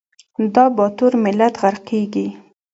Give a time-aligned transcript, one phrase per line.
[0.53, 2.27] دا باتور ملت غرقیږي